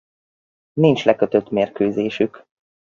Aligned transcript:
Nincs 0.73 1.03
lekötött 1.05 1.49
mérkőzésük. 1.49 2.45